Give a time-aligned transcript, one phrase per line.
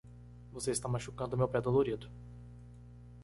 [0.51, 2.09] Você está machucando meu pé dolorido.